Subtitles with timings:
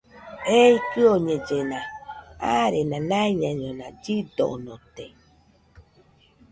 [0.57, 1.79] Ei kɨoñellena
[2.59, 5.05] arena naiñañona llidonote